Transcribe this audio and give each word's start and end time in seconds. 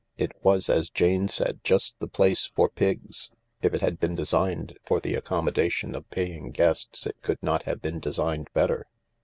It 0.17 0.31
was, 0.41 0.67
as 0.67 0.89
Jane 0.89 1.27
said, 1.27 1.59
just 1.63 1.99
the 1.99 2.07
place 2.07 2.47
for 2.55 2.69
Pigs. 2.69 3.29
If 3.61 3.75
it 3.75 3.81
had 3.81 3.99
been 3.99 4.15
designed 4.15 4.75
for 4.83 4.99
the 4.99 5.13
accommodation 5.13 5.93
of 5.93 6.09
paying 6.09 6.49
guests 6.49 7.05
it 7.05 7.17
could 7.21 7.37
not 7.43 7.65
have 7.65 7.83
been 7.83 7.99
designed 7.99 8.47
better. 8.51 8.87